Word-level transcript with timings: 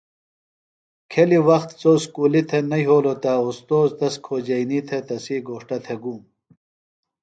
کھیلیۡ 1.11 1.43
وخت 1.49 1.69
سوۡ 1.79 1.95
اُسکُلیۡ 1.99 2.45
تھےۡ 2.49 2.65
نہ 2.69 2.77
یھولوۡ 2.83 3.17
تہ 3.23 3.31
استوذ 3.47 3.87
تس 3.97 4.15
کھوجئینی 4.25 4.79
تھےۡ 4.87 5.03
تسی 5.07 5.35
گھوݜٹہ 5.47 5.77
تھےۡ 5.83 5.99
گُوم۔ 6.03 6.19